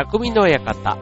[0.00, 0.96] 匠の館。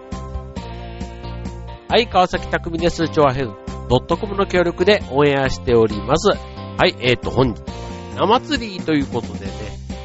[1.89, 3.09] はい、川崎匠です。
[3.09, 3.55] 調和編
[3.89, 6.31] ドットコムの協力でオンエアしております。
[6.31, 7.67] はい、えっ、ー、と、本日は
[8.11, 9.53] ひな祭りということでね、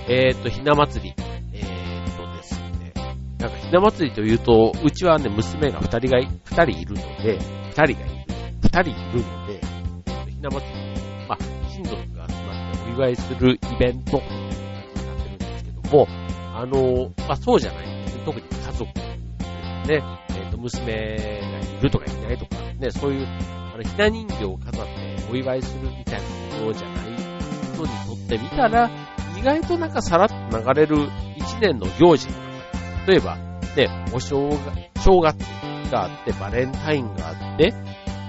[0.07, 1.15] えっ、ー、と、ひな祭り。
[1.53, 2.93] えっ、ー、とですね、
[3.39, 7.39] なんかひな祭りというと、うちはね、娘が二人が、二人いるので、
[7.69, 7.97] 二人がいる、
[8.61, 9.61] 二人いるので、
[10.29, 16.07] ひな祭り、まあ、親族が集まってお祝いするイベントになってるんですけども、
[16.55, 18.85] あの、まあ、そうじゃないんで特に家族。
[18.85, 27.13] ね、えっ、ー、と、娘がいるとかいないとか、ね、そういう、あの、ひな人形を飾ってお祝いするみたいなことじゃない
[27.73, 28.89] 人にとってみたら、
[29.37, 32.29] 意外となんかさらっと流れる一年の行事。
[32.29, 32.53] の中
[33.07, 33.37] 例えば、
[33.75, 35.37] ね、お正月、正月
[35.91, 37.73] があって、バレンタインがあって、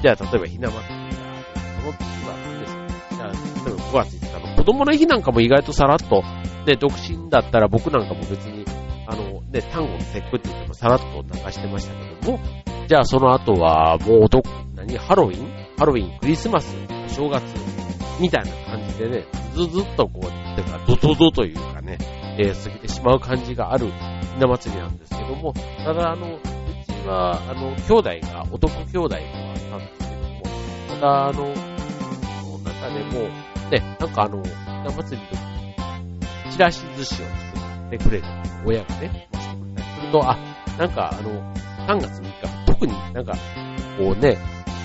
[0.03, 1.45] じゃあ、例えばひな祭りがある。
[1.81, 6.23] その次はですかじゃあ、例えば5月5日の子供の日なんかも意外とさらっと、
[6.67, 8.64] ね、独身だったら僕なんかも別に
[9.06, 12.41] あの、ね、単語の節句って言ってもさらっと流してましたけども、
[12.88, 14.42] じゃあその後は、もうど、
[14.74, 15.48] 何、ハロウィン？
[15.77, 16.74] ハロウィン、クリスマス、
[17.08, 17.42] 正月、
[18.20, 19.24] みたいな感じでね、
[19.55, 21.98] ずずっとこう、てか、ドドドというかね、
[22.38, 23.92] えー、過ぎてしまう感じがあるひ
[24.41, 26.41] な祭りなんですけども、ただあの、う
[26.86, 29.20] ちは、あの、兄弟が、男兄弟がっ
[29.70, 30.42] たんですけども、
[30.89, 33.28] ただあの、の中でも、
[33.70, 35.36] ね、なんかあの、ひな祭りの時
[36.46, 37.27] に、チラシ寿司を
[37.98, 38.25] 作ってくれる
[38.64, 40.39] 親がね、してくれたりすると、あ、
[40.78, 41.55] なんかあの、
[41.87, 43.34] 3月3日、特になんか、
[43.98, 44.39] こうね、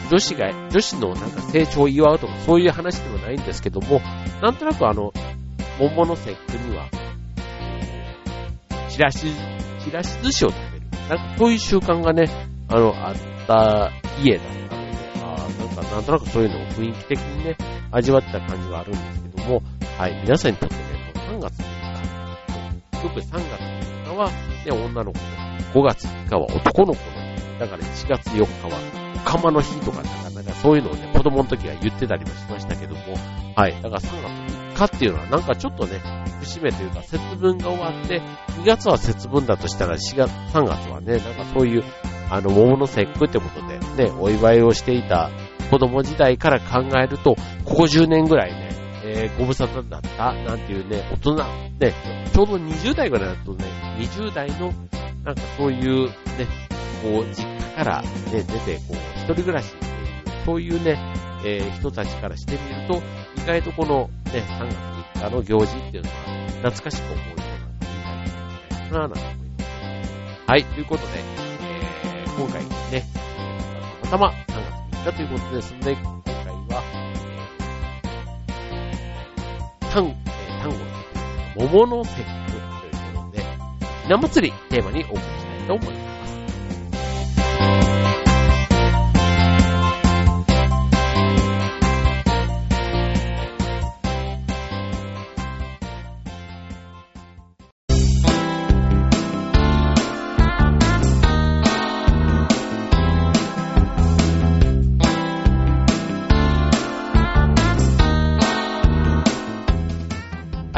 [0.10, 4.02] 女子が、女子のなんか成長を祝うとかそういう話ではないんですけども、
[4.42, 5.14] なんとなくあの、
[5.80, 6.88] 桃の節句には、
[8.90, 9.28] チラシ、
[9.80, 10.86] チラシ寿司を食べる。
[11.10, 12.26] なんかそういう習慣がね、
[12.68, 13.16] あの、あっ
[13.48, 17.58] た家だったので、あなんかなんとなくそういうのを雰囲気的にね、
[17.92, 19.62] 味わった感じはあるんですけども、
[19.98, 20.82] はい、皆さんにとってね、
[21.14, 21.79] この3月3日、
[23.04, 25.20] よく3月3日は、ね、女の子
[25.74, 27.60] 5月3日は男の子の日。
[27.60, 28.80] だから1月4日は、
[29.26, 33.02] おかの日とかなかなかそういうのをね、子供の時は言ってたりもしましたけども、
[33.56, 33.82] はい。
[33.82, 36.02] だから3月3日っていうのはなんかちょっとね、
[36.40, 38.22] 節目というか節分が終わって、
[38.62, 41.84] 2月は節分だとしたら4月、3月はね、なんかそういう、
[42.32, 45.30] あの、桃の節句ってことでね、お祝いをしていた
[45.70, 48.70] 子供時代から考えると、ここ10年ぐらいね、
[49.12, 51.36] えー、ご無沙汰だったなんていうね、大人、
[51.80, 51.94] ね、
[52.32, 53.66] ちょうど20代ぐらいだとね、
[53.98, 54.72] 20代の
[55.24, 56.14] なんかそういうね、
[57.02, 60.98] こう、実家からね、出て、こう、一人暮らしっていう、そういうね、
[61.44, 63.02] えー、人たちからしてみると、
[63.42, 64.76] 意外とこのね、3月
[65.24, 66.16] 3日の行事っていうのは、
[66.62, 69.40] 懐かしく思うようなんじゃないかな、なんて思いま
[70.46, 70.50] す。
[70.52, 71.14] はい、ということで、
[72.04, 73.06] えー、今回ね、
[74.10, 74.64] たまたま
[75.02, 76.19] 3月3日ということですので、
[79.90, 82.24] 単、えー、単語の桃の節句
[84.04, 86.09] ひな祭りテーマにお送りしたいと思います。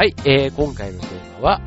[0.02, 1.60] はい、えー、今回のテーマは、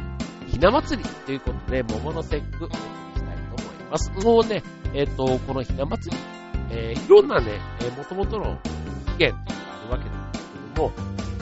[0.47, 2.73] ひな祭りということで、桃の節句を、お聞
[3.13, 4.11] きしたいと思います。
[4.11, 4.61] もうね、
[4.93, 6.21] えっ、ー、と、このひな祭り、
[6.69, 10.91] えー、いろんなね、えー、元々の起源っていうのがあるわけなんですけども、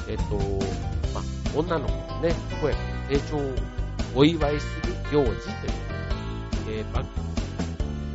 [0.08, 0.38] えっ、ー、と、
[1.16, 1.24] まあ、
[1.58, 2.76] 女の子のね、健や
[3.10, 3.56] 成長を
[4.14, 7.06] お祝いする行事という、えー、バッ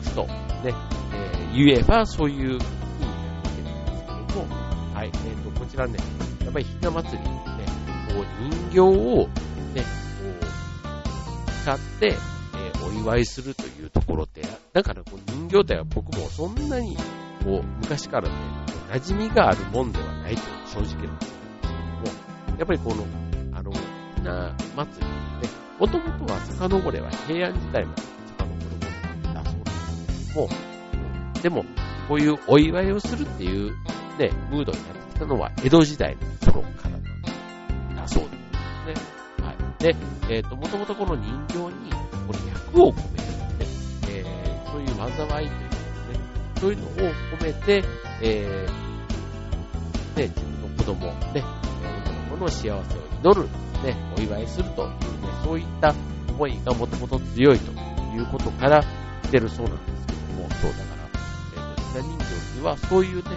[0.05, 5.99] クとね、えー、言えばそういう意味なるわけなんですけども、はい、えっ、ー、と、こちらね、
[6.45, 7.48] やっぱりひな祭り、
[8.09, 9.29] こう人形を
[9.75, 9.89] ね、こ
[10.47, 12.17] う使って、
[12.55, 14.43] えー、お祝いするというところって、
[14.73, 16.97] だからこう人形体は僕もそんなに
[17.45, 18.35] こう昔からね、
[18.93, 21.33] 馴染みがあるもんではないという正直なんです
[21.63, 23.07] けども、やっぱりこの、
[23.53, 23.73] あの、
[24.23, 28.51] な祭りね、もともとは遡れば平安時代まで遡る
[29.23, 30.49] ものだそうなんですけども、
[31.43, 31.65] でも、
[32.09, 33.73] こういうお祝いをするっていう
[34.19, 36.17] ね、ムードになってきたのは江戸時代
[36.47, 36.65] の頃。
[39.79, 39.95] で、
[40.29, 41.93] えっ、ー、と、もともとこの人形に、
[42.27, 43.71] これ役を込めて、ね、
[44.09, 45.77] えー、そういう災いというか
[46.13, 46.21] ね、
[46.61, 46.89] そういうのを
[47.39, 47.85] 込めて、
[48.21, 51.45] えー、ね、自分の子供、ね、
[51.81, 52.83] 女の子の幸せを
[53.23, 53.49] 祈る、
[53.85, 54.97] ね、お祝いするというね、
[55.45, 55.95] そういった
[56.31, 57.71] 思いがもともと強いと
[58.17, 58.83] いうことから
[59.23, 61.09] 来てるそうなんですけども、そうだから、
[61.57, 63.31] えっ、ー、と、ひな人形にはそういうね、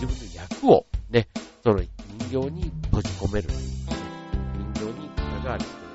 [0.00, 1.26] 自分の役をね、
[1.64, 5.87] その人形に閉じ込める、人形に肩代わりして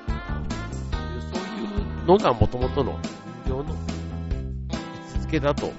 [2.06, 2.98] のが元々の
[3.44, 5.72] 人形の位置づけだという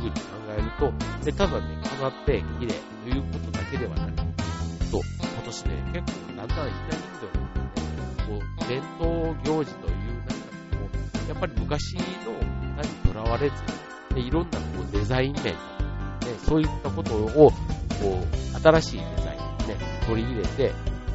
[0.00, 0.18] ふうに考
[0.56, 4.12] えると、でただね、飾って綺麗ということだけではなく
[4.90, 7.60] と、今年ね、結構だんだんひな人形のね、
[8.26, 10.34] こう、伝統行事という中
[10.70, 12.02] でも、やっぱり昔の
[12.74, 13.54] 歌にとらわれず、
[14.14, 15.54] でいろんなこうデザイン面、ね、
[16.44, 17.52] そういったことを、こ
[18.02, 19.38] う、新しいデザイン
[19.68, 19.76] ね、
[20.06, 20.72] 取り入れて、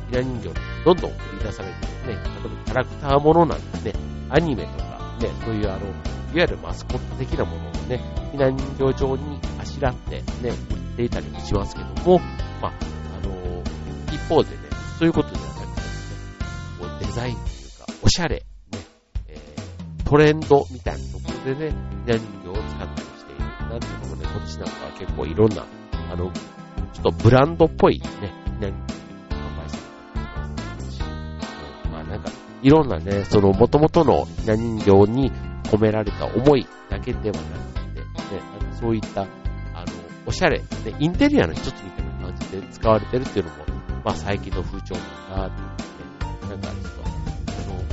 [0.09, 0.55] ひな人形に
[0.85, 1.73] どんどん繰り出されて
[2.07, 2.19] ね、例えば
[2.65, 5.93] キャラクターものなんてね、アニメとかね、そういうあの、いわ
[6.33, 12.19] ゆるマスコット的なものをね、ひな人形上にあしらってね、売っていたりもしますけども、
[12.61, 12.73] まあ、
[13.21, 14.55] あのー、一方でね、
[14.97, 15.75] そういうことではなくて、ね、
[16.79, 18.43] こうデザインというか、おしゃれ、ね、
[19.27, 21.75] えー、トレンドみたいなところでね、
[22.05, 23.43] ひな人形を使ったりしている。
[23.69, 25.65] なんていうのもね、今年なんかは結構いろんな、
[26.11, 26.31] あの、
[26.93, 28.69] ちょっとブランドっぽいね、ひな
[32.63, 35.31] いろんなね、その元々のひな人形に
[35.63, 37.43] 込められた思いだけではな
[37.81, 39.27] くて、ね、なんかそういった、あの、
[40.25, 40.65] おしゃれ、ね、
[40.97, 43.57] インテリアの一つみたいな感じで使われてるっていうのも、
[44.05, 44.95] まあ最近の風潮
[45.29, 47.83] なんだっていうね、なんかちょっと、あの、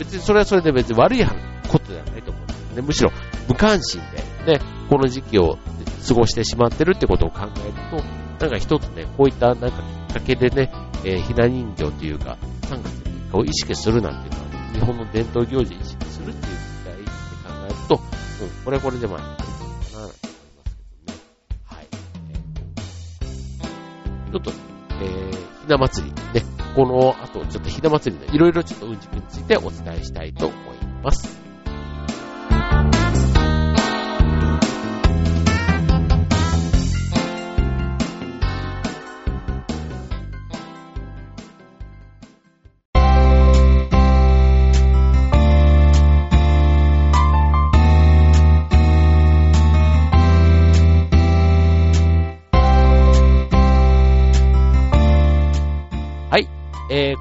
[0.00, 1.24] 別にそれはそれで別に悪い
[1.68, 2.82] ことではないと思うんですよね。
[2.82, 3.12] むしろ
[3.48, 4.00] 無関心
[4.44, 5.56] で、ね、この時期を
[6.08, 8.04] 過ごしてしまってるってことを考えると、
[8.40, 10.72] なんか一つね、こういったなんかきっかけでね、
[11.04, 17.10] えー、ひな人形というか、3月を意識するなんていうのは、日本の伝統行事を意識するっていう時代って考
[17.64, 21.18] えると、うん、これはこれでまあ、いいかなと思いますけどね。
[21.64, 21.86] はい。
[23.20, 24.52] えー、ちょっと、
[25.00, 30.58] えー、ひな祭りね、この後、ちょっとひな祭りのいろいろちょっとうんちくについてお伝えしたいと思い
[31.02, 31.45] ます。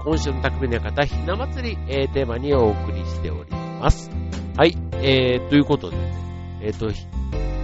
[0.05, 4.11] 今週の匠の方、ひな祭り、えー、テーマにお送りしております。
[4.55, 6.13] はい、えー、ということで、ね、
[6.61, 6.93] えっ、ー、と、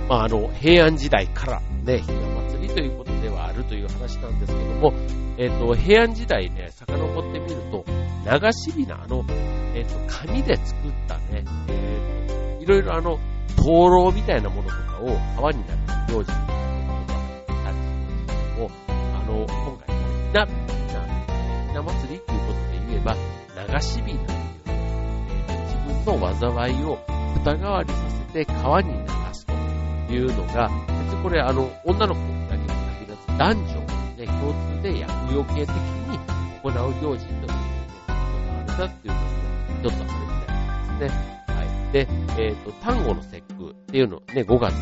[0.09, 4.91] まあ、あの、平安時代からね、ひな祭りということではあるという話なんですけども、
[5.38, 9.23] えっ、ー、と、平安時代ね、遡ってみると、流しびな、あの、
[9.75, 13.19] えっ、ー、と、紙で作ったね、えっ、と、いろいろあの、
[13.57, 15.79] 灯籠みたいなものとかを川になる
[16.11, 19.95] 行事みたいなものがあったりするんですけども、あの、今回、
[20.25, 20.71] ひな
[21.67, 22.31] ひな祭り
[22.95, 24.17] えば、流し火という、
[24.65, 26.97] えー、自分の災いを
[27.35, 27.99] 蓋代わりさ
[28.33, 29.53] せて川に流すと
[30.13, 32.75] いうのが、別にこれあの、女の子だけに限
[33.09, 36.19] らず、男女ね、共通で厄除け的に
[36.63, 37.53] 行う行事というのが
[38.07, 39.27] あるんだっていうのも
[39.79, 41.43] 一つあるみたいですね。
[41.47, 41.93] はい。
[41.93, 42.07] で、
[42.38, 44.73] えっ、ー、と、単語の節句っていうのね、5月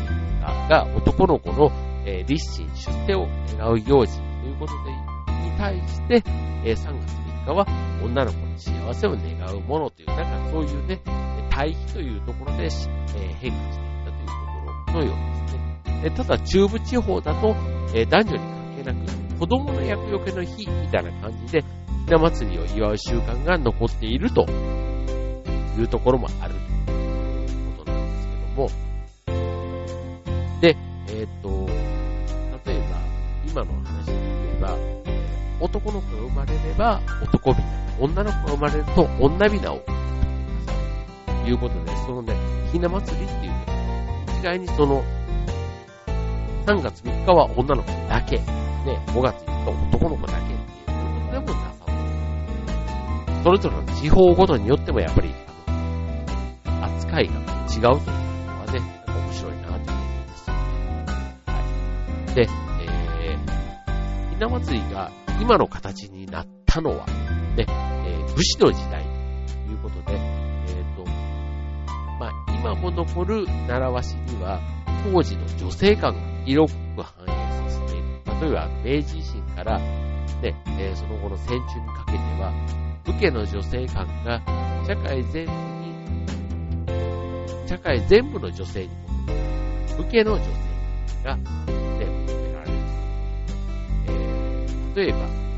[0.68, 1.72] が男の子の、
[2.04, 3.26] えー、立身出世を
[3.56, 6.22] 願う行事ということでに対して、
[6.64, 7.66] えー、3月3日は
[8.02, 11.00] 女の子に幸せを願うものという、なんかそういうね、
[11.50, 16.00] 対比というところで、えー、変化していったというところのようですね。
[16.02, 17.56] えただ中部地方だと、
[17.94, 21.64] え男女に関係なく、子供の厄除けの日みたいな感じで、
[22.06, 24.46] ひな祭りを祝う習慣が残っていると
[25.78, 26.54] いうところもある
[26.86, 28.70] ということなんですけども、
[30.60, 30.76] で、
[31.08, 31.66] えっ、ー、と、
[32.70, 33.00] 例えば、
[33.46, 33.99] 今の話、
[35.60, 37.68] 男の子が生まれれば男びな、
[38.00, 39.80] 女の子が生まれると女びなを
[41.42, 42.34] ということで、そのね、
[42.72, 45.02] ひな祭りっていうね、一概にその、
[46.66, 48.44] 3月3日は女の子だけ、ね、
[49.08, 51.92] 5月3日は男の子だけっていうことでもなさそ
[53.40, 53.42] う。
[53.44, 55.34] それぞれの地方ごとによってもやっぱり、
[56.66, 60.60] あの、扱いが違うというのはね、面白いなと思うんですよね。
[61.46, 61.52] は
[62.30, 62.34] い。
[62.34, 62.48] で、
[63.22, 65.10] えー、ひな祭りが
[65.40, 67.06] 今の形になったのは、
[67.56, 69.02] ね、えー、武士の時代
[69.46, 71.04] ということで、えっ、ー、と、
[72.18, 74.60] まあ、今も残る習わしには、
[75.10, 77.28] 当時の女性感が色濃く反映
[77.70, 78.06] させている。
[78.42, 82.52] 例えば、明治維新から、ね、えー、その後の戦中にかけては、
[83.04, 84.42] 武家の女性感が
[84.86, 85.58] 社会全部に、
[87.66, 89.42] 社会全部の女性に求められ
[89.88, 89.96] る。
[89.96, 90.50] 武家の女性
[91.24, 91.38] が、
[94.94, 95.50] 例えば、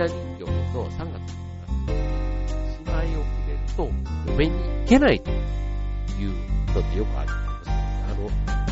[0.00, 1.92] な人形の3月に
[2.72, 3.90] しまい遅れると、
[4.30, 6.32] 嫁に行けないという
[6.74, 7.70] のってよくあります。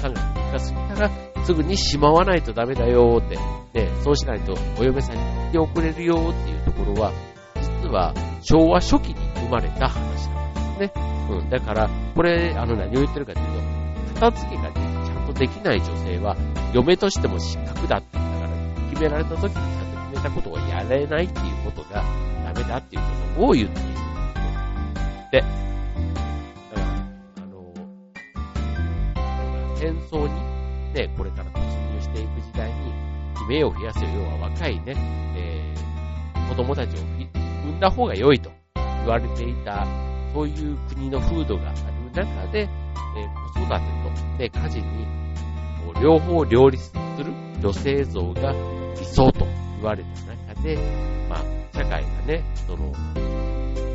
[0.02, 3.36] あの、3月3日過ぎたら、すぐにしまわないとダメだよって、
[3.78, 7.12] ね、そうしないとお嫁さんに行って遅れるよっていうところは、
[7.82, 10.92] 実は昭和初期に生まれた話なんですね。
[11.30, 11.50] うん。
[11.50, 13.46] だから、これ、あの、何を言ってるかという
[14.14, 16.36] と、片付けがね、ちゃんとできない女性は、
[16.72, 18.27] 嫁としても失格だって、
[18.90, 19.60] 決められた時にちゃん
[19.92, 22.04] と決めたことをやれないっていうことが
[22.44, 23.88] ダメだっていうことを言っている
[25.32, 25.40] で。
[25.40, 25.52] だか
[26.74, 26.82] ら、
[27.36, 27.72] あの、
[29.76, 30.58] 戦争に
[30.94, 32.92] ね、これから突入していく時代に、
[33.42, 34.94] 悲鳴を増やすよ、要は若いね、
[35.36, 39.86] えー、子供たちを産んだ方が良いと言われていた
[40.32, 45.06] そういう国の風土がある中で、えー、子育てと、ね、家事に、
[46.00, 48.54] 両方両立する女性像が
[48.98, 50.76] 理想と言われた中で、
[51.28, 52.92] まあ、社会がね、その、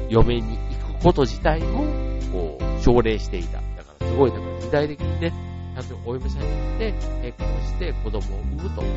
[0.10, 1.86] 嫁に行くこと自体も、
[2.32, 3.58] こう、奨励していた。
[3.76, 5.34] だからすごい、だから時代的にね、
[5.76, 6.92] ちゃんとお嫁さんに行って、
[7.24, 8.88] 結婚して子供を産むと、ね、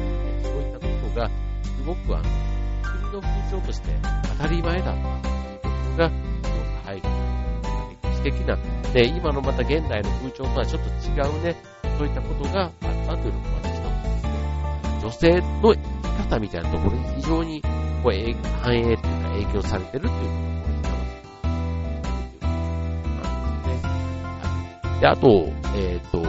[0.42, 1.30] そういったことが、
[1.62, 2.24] すごくあの、
[2.82, 3.88] 国の風潮として
[4.38, 7.36] 当たり前だったということが、すごく背景に、
[8.02, 11.56] 歴史的な、ね、今のまた現代の風潮とはちょっと違うね、
[11.98, 12.70] そういったことがあっ
[13.06, 17.62] たというのが私のね、女性の方みたいなところに非常に
[18.02, 18.12] こう
[18.62, 20.90] 反映というか影響されてるっていうのがこれ
[23.22, 25.00] なんでね。
[25.00, 25.28] で、あと、
[25.74, 26.22] えっ、ー、と、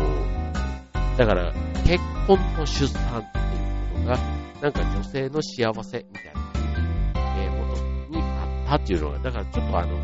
[1.17, 1.53] だから、
[1.86, 3.53] 結婚と出産っていう
[3.94, 4.17] ことが、
[4.62, 6.41] なんか女性の幸せみたいな、
[7.38, 9.98] えー、ことにあったっていうのが、だからちょっとあの、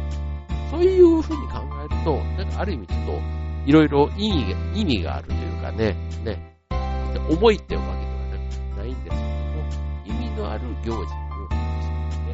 [0.71, 3.21] そういうふうに考えると、なんかある意味ちょっと、
[3.65, 6.57] いろいろ意味が、意味があるというかね、ね、
[7.29, 8.12] 重いっていうわけで
[10.43, 11.55] 意味のある行事のようで。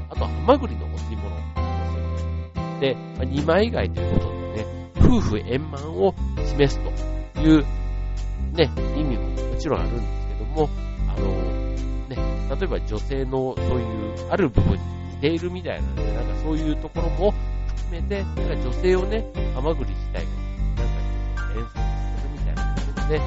[0.10, 2.80] あとは、ハマグリのお吸い物ですよね。
[2.80, 6.80] で、まあ、二枚貝ということでね、夫婦円満を示す
[7.34, 7.66] という、
[8.54, 10.70] ね、意味ももちろんあるんですけども、
[11.08, 11.28] あの、
[12.08, 12.16] ね、
[12.50, 14.80] 例えば女性のそういうある部分に
[15.16, 17.34] 似ているみたいなね、なんかそういうところも
[17.68, 20.30] 含めて、なんか女性をね、ハマグリ自体が、
[20.84, 21.70] なんか演奏
[22.18, 23.20] するみたいなことで、え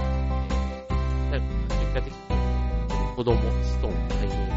[0.88, 2.22] ー、なんか結果的に
[3.16, 3.42] 子供、子
[3.82, 4.51] 孫繁栄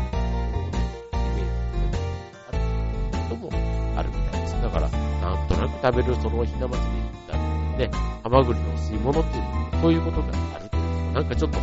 [4.76, 6.98] から、なんとなく食べるそのひな祭り
[7.32, 7.38] だ
[7.78, 7.90] ね、
[8.24, 9.44] ハマグリの吸い物っていう、
[9.82, 11.58] そういうことがあるというのなんかちょっと、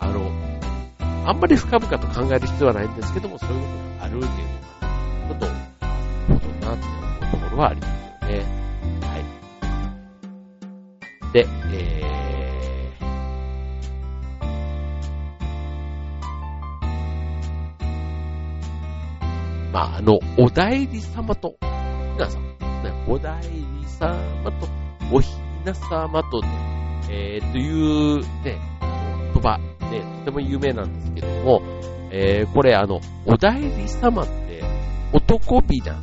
[0.00, 0.32] あの、
[1.26, 4.28] あんまり深々と考える必要はないんですけども、そういうことがあるっていう
[5.28, 5.52] のが、ちょっとほ
[6.38, 6.86] どなって
[7.20, 7.96] 思うところはありますよ
[8.28, 8.46] ね。
[9.02, 9.24] はい。
[11.34, 21.56] で、えー、まあ、あの、お代理様と、
[22.16, 22.43] 皆さん、
[23.06, 24.16] お代理様
[24.60, 24.68] と、
[25.12, 25.28] おひ
[25.64, 26.48] な様とね、
[27.10, 28.58] えー、というね、
[29.34, 29.58] 言葉、
[29.90, 31.62] ね、とても有名なんですけども、
[32.10, 34.62] えー、これあの、お代理様って、
[35.12, 35.98] 男美な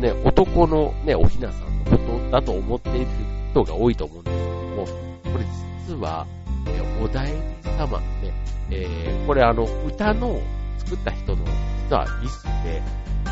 [0.00, 3.06] ね、男のね、おひなさんのことだと思っている
[3.50, 4.84] 人が多いと思うんですけども、
[5.32, 5.44] これ
[5.86, 6.26] 実は、
[6.66, 7.36] えお代理
[7.76, 8.32] 様ね、
[8.70, 10.40] えー、これあの、歌の
[10.78, 11.44] 作った人の
[11.88, 12.82] 実はミスで、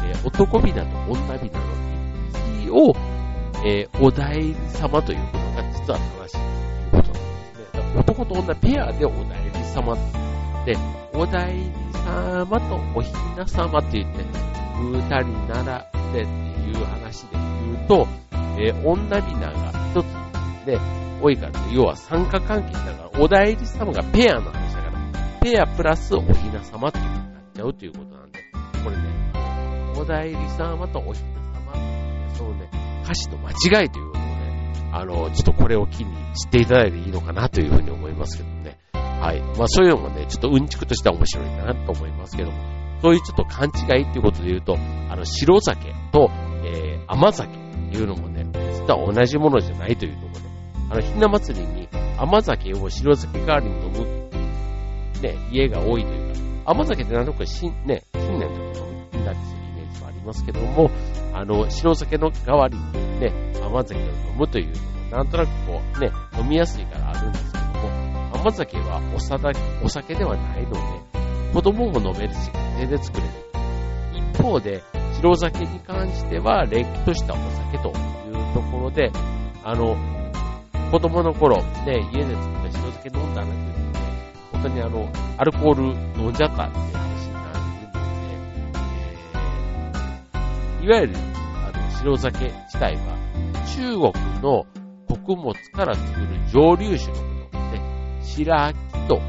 [0.05, 1.96] えー、男びなと女びなの
[2.71, 2.95] を、
[3.65, 6.39] えー、お代様ということが実は正しい
[6.91, 8.01] ということなんですね。
[8.01, 9.97] 男と女ペアでお代理様
[10.65, 10.77] で、
[11.15, 11.73] お代理
[12.05, 14.25] 様とおひな様って言って、
[14.79, 18.07] 二人ならでっていう話で言うと、
[18.59, 20.07] えー、女びなが一つ
[20.67, 20.79] で
[21.23, 24.99] 多いから、要は参加関係だから、お代理様がペアの話だから、
[25.41, 28.39] ペアプラスおひな様っていう風になっちゃうということなんで、
[28.85, 29.03] これね、
[29.97, 31.46] お代理様とおひな様、
[32.45, 32.69] のね、
[33.05, 38.79] 歌詞の間違いということをね、あの、ちょっとこれを機に知っていただいていいのかなというふうに思いますけどね。
[38.93, 39.41] はい。
[39.59, 42.59] まあそういうのもね、ちょっとうんちくとしては面白いかなと思いますけども、
[43.03, 44.77] そういうちょっと勘違いっていうことで言うと、
[45.11, 46.31] あの、白酒と、
[46.65, 50.41] えー、甘酒っていうのもね、実は同じものじゃないというところで、
[50.91, 51.89] あの、ひな祭りに
[52.19, 54.05] 甘酒を白酒代わりに飲む、
[55.23, 58.81] ね、家が多いというか、甘酒ってなんとか新、ね、新年の時
[59.15, 59.56] 飲んだりする
[60.27, 60.91] ますけども、
[61.33, 69.53] あの、白酒の代わりにね、甘酒を飲むというのも、なんとなくこう、ね、飲みやすいからあるんですけども、甘酒はおさだ
[69.83, 70.79] お酒ではないので、
[71.55, 73.31] 子供も飲めるし、家庭で作れる。
[74.35, 74.83] 一方で、
[75.15, 77.37] 白酒に関しては、れっきとしたお
[77.73, 79.11] 酒というところで、
[79.65, 79.97] あの、
[80.91, 83.93] 子供の頃、ね、家で作った白酒飲んだ話ですね、
[84.53, 87.06] 本当にあの、アルコール飲んじゃったって
[90.87, 93.19] いわゆる、あの、白酒自体は、
[93.75, 94.65] 中国の
[95.09, 97.81] 穀物から作る蒸留酒のことで、
[98.23, 99.21] 白木と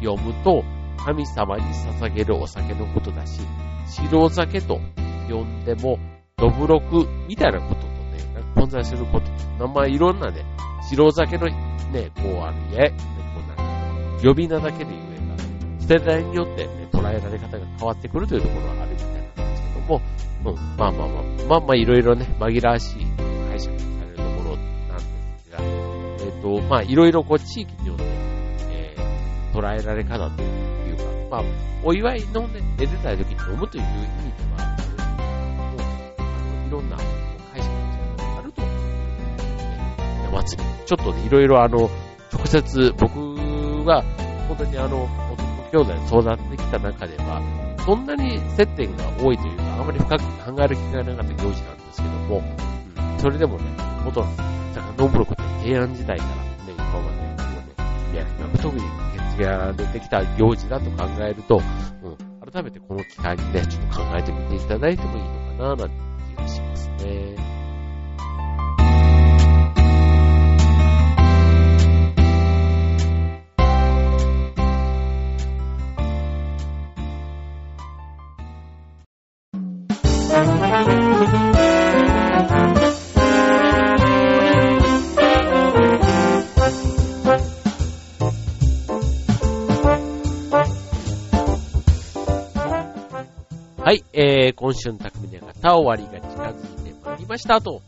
[0.00, 0.62] 読むと、
[1.04, 3.40] 神様に捧げるお酒のことだし、
[3.88, 4.78] 白酒と
[5.28, 5.98] 呼んでも、
[6.36, 7.92] どぶろくみたいなこととね、
[8.54, 9.20] 混在するこ
[9.58, 10.44] と、まあ、いろんなね、
[10.88, 12.96] 白酒のね、こうある、え、こ
[13.58, 19.39] うな呼び名だけで言えば、世代によってね、捉えられ方が変わってくるというところはあるみたいな。
[19.90, 20.00] も、
[20.44, 23.06] うん、まあまあまあ、まあまあいろいろね、紛らわしい
[23.48, 24.56] 解釈されるところ
[24.88, 28.04] なんですが、えっ、ー、と、まあいろいろこう地域によって、
[28.70, 31.42] えー、捉えられ方というか、まあ、
[31.82, 33.94] お祝いのね、出てた時に飲むという意味
[34.36, 34.76] では、
[35.70, 35.76] も
[36.64, 37.72] う、いろんな解釈
[38.16, 39.78] があると思うんですね。
[40.24, 40.68] 山祭り。
[40.86, 41.90] ちょっとね、いろいろあの、
[42.32, 44.02] 直接僕が、
[44.48, 45.08] 本当にあの、
[45.72, 47.40] 兄弟で育ってきた中では、
[47.84, 53.64] そんなに接点が多いというか、あまり深く考える気がなかった行事なんですけども、うん、それでもね、
[54.04, 54.22] 元、
[54.98, 57.36] ノンブロックって平安時代からね、今まで、ね、
[58.12, 58.26] いや、
[58.60, 58.82] 特に
[59.36, 61.62] 血が出てきた行事だと考えると、
[62.02, 65.94] うん、改めてこの機会にね、ちょっと考えてみていただいてもいいのかな、なんて
[66.34, 67.49] 気がしますね。
[93.90, 97.82] はい、えー、今週の匠の方終わりが近づいてまいりましたと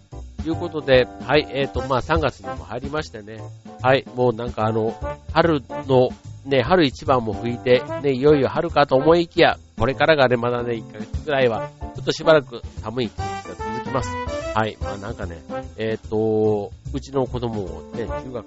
[0.44, 3.40] いうことで、はい、えーと、まあ3月にも入りましてね、
[3.80, 4.96] はい、もうなんかあの、
[5.32, 6.08] 春の、
[6.44, 14.10] ね、春一番も吹いて、ね、いよいよ春かと思いきや、これからがね、まだね、1ヶ月くらいは、ちょっとしばらく寒い季節が続きます。
[14.56, 15.40] はい、まあなんかね、
[15.76, 18.46] えっ、ー、と、うちの子供をね、中学、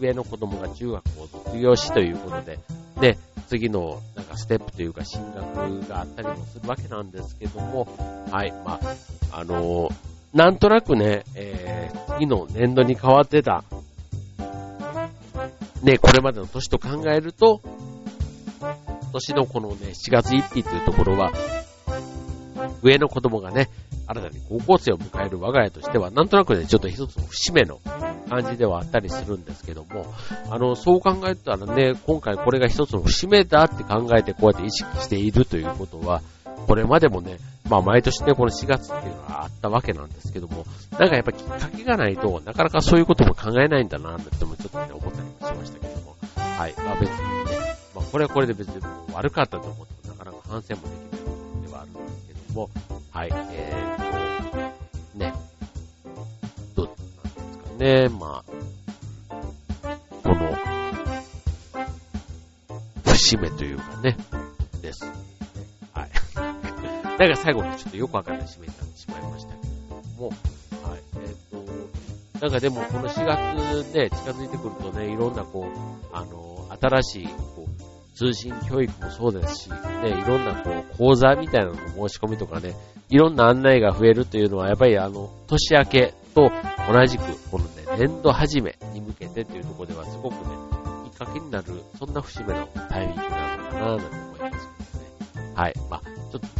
[0.00, 2.58] 上の子供が中学を卒業しということで、
[2.98, 7.86] で、次のなんかステップというか進学があったりもするわけなんですけども、
[8.30, 8.80] はい、ま
[9.32, 9.92] あ、あのー、
[10.34, 13.64] なんとなくね、えー、次の年度に変わってた、
[15.82, 17.60] ね、これまでの年と考えると、
[18.60, 21.32] 今年のこのね、7月1日というところは、
[22.82, 23.68] 上の子供がね、
[24.06, 27.80] 新たに高校生を迎える我が家としては、なんとなくね、ちょっと一つの節目の
[28.28, 30.06] 感じではあったりするんですけども、
[30.50, 36.22] あの、そう考えたらね、今回これが一つの節目だって考えてこうやって意識しているということは、
[36.66, 40.64] これまでもね、まあ毎年ね、この4月っていうのがあったわけなんですけども、
[40.98, 46.74] なんかやっぱきっかけがないと、なかなかそういうことも考えないんだなってもちょっとね、思ったりもしましたけども、はい。
[46.76, 52.70] まあ別にね、まあこれはこれで別に悪かったと思ってもなかなか反省もできない部分ではあるんですけども、
[53.10, 53.30] はい。
[53.52, 54.15] えー
[57.76, 59.46] ね、まあ、
[60.22, 60.56] この、
[63.04, 64.16] 節目というかね、
[64.80, 65.04] です。
[65.92, 66.10] はい。
[67.18, 69.56] なんか最後にちょっとよくわかんない締めになってしまいましたけ
[69.88, 71.00] ども、はい。
[71.14, 79.76] えっ、ー、と、なんかでもこの4月ね、近づいてくるとね、いろんなこう、あの、新しい、こう、通信教育もそうですし、ね、
[80.08, 82.74] いろんなこう、講座みたいなのの申し込みとかね、
[83.10, 86.52] いろんな案内が増えるというのは、やっぱりあの、年明けと
[86.92, 90.38] 同じく、このね、年度始めに向けてというところでは、すごくね、
[91.10, 91.64] きっかけになる、
[91.98, 94.68] そんな節目のタイミングなのかな、なんて思います
[95.32, 95.52] けどね。
[95.54, 95.74] はい。
[95.88, 96.50] まあ、ちょっとね、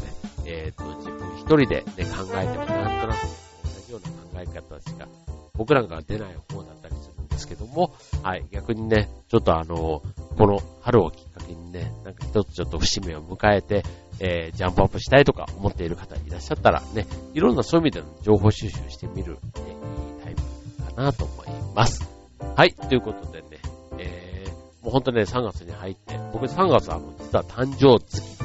[0.47, 3.21] えっ、ー、と、自分一人でね、考えてもなんとなく
[3.65, 5.09] 同じような考え方しか、
[5.53, 8.47] 僕らが出ない方だったりするんですけども、はい。
[8.51, 10.03] 逆にね、ちょっとあの、
[10.39, 13.85] この春をきっかけにね、なんか一つちょっと節目を迎えて、
[14.21, 22.09] えー、ジャンプアップしたいとか思っている方いらっしゃったらね、いろんなそういう意味での情報収集してみる、ね、いいタイミングかなと思います。
[22.57, 23.47] はい、ということでね、
[23.99, 24.51] えー、
[24.85, 28.37] もう本当ね、3月に入って、僕3月は実は誕生月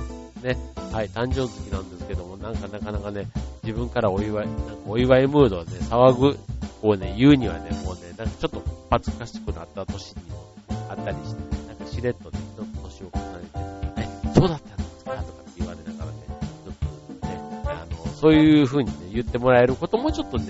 [0.43, 0.57] ね、
[0.91, 3.27] はい、誕生月なんですけども、なんかなかなかね、
[3.63, 6.37] 自分からお祝い、なんかお祝いムードをね、騒ぐ、
[6.81, 10.53] こうね、言うにはね、もうね、なんかちょっと恥ずかしくなった年にも
[10.89, 13.47] あったりして、ね、なんかしれっとね、一つ年を重ね
[13.95, 14.70] て、ね、そうだった
[18.21, 20.45] そういう風にね、言ってもらえることもちょっとね、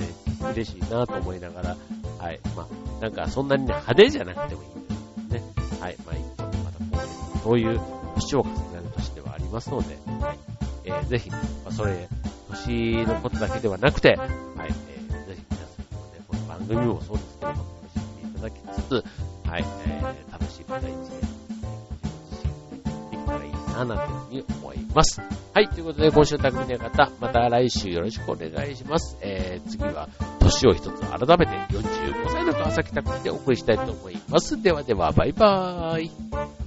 [0.54, 1.78] 嬉しいなと思いながら、
[2.20, 2.40] はい。
[2.54, 2.68] ま
[3.00, 5.44] あ、なんかそんなにね、派手じゃなくてもいいんですね。
[5.80, 5.96] はい。
[6.06, 7.80] まあ、一個また今月そういう
[8.16, 10.40] 年を重ねる年ではありますので、はい。
[10.84, 12.10] えー、ぜひ、まあ、それ、
[12.50, 14.28] 年のことだけではなくて、はい。
[14.28, 19.66] えー、ぜひ皆さんもね、この番組もそうですけども、楽しんでいただきつつ、はい。
[19.88, 21.41] えー、楽しい方一年、
[23.32, 25.22] たらいいな、なんていうふうに思います。
[25.54, 29.18] はい、ということで今週匠の方、また来週よろしくお願いします。
[29.22, 34.62] えー、次は年を一つ改めて45歳の川崎匠でお送りしたいと思います。
[34.62, 36.61] ではでは、バイバーイ。